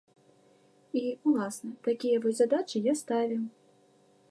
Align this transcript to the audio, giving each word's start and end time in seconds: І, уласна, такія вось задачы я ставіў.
І, 1.01 1.03
уласна, 1.31 1.69
такія 1.89 2.23
вось 2.25 2.39
задачы 2.41 2.77
я 2.91 2.99
ставіў. 3.05 3.41